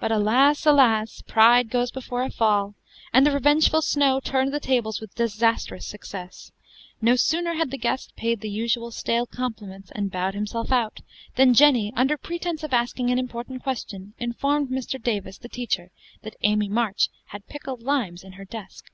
But, 0.00 0.10
alas, 0.10 0.66
alas! 0.66 1.22
pride 1.24 1.70
goes 1.70 1.92
before 1.92 2.24
a 2.24 2.32
fall, 2.32 2.74
and 3.12 3.24
the 3.24 3.30
revengeful 3.30 3.80
Snow 3.80 4.18
turned 4.18 4.52
the 4.52 4.58
tables 4.58 5.00
with 5.00 5.14
disastrous 5.14 5.86
success. 5.86 6.50
No 7.00 7.14
sooner 7.14 7.54
had 7.54 7.70
the 7.70 7.78
guest 7.78 8.16
paid 8.16 8.40
the 8.40 8.50
usual 8.50 8.90
stale 8.90 9.24
compliments, 9.24 9.92
and 9.94 10.10
bowed 10.10 10.34
himself 10.34 10.72
out, 10.72 10.98
than 11.36 11.54
Jenny, 11.54 11.92
under 11.94 12.16
pretence 12.16 12.64
of 12.64 12.72
asking 12.72 13.10
an 13.12 13.20
important 13.20 13.62
question, 13.62 14.14
informed 14.18 14.68
Mr. 14.70 15.00
Davis, 15.00 15.38
the 15.38 15.48
teacher, 15.48 15.92
that 16.22 16.34
Amy 16.42 16.68
March 16.68 17.08
had 17.26 17.46
pickled 17.46 17.82
limes 17.84 18.24
in 18.24 18.32
her 18.32 18.44
desk. 18.44 18.90